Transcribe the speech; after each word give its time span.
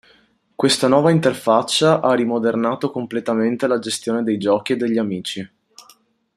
Questa 0.55 0.87
nuova 0.87 1.11
interfaccia 1.11 1.99
ha 2.01 2.15
rimodernato 2.15 2.89
completamente 2.89 3.67
la 3.67 3.77
gestione 3.77 4.23
dei 4.23 4.39
giochi 4.39 4.73
e 4.73 4.75
degli 4.75 4.97
amici. 4.97 5.51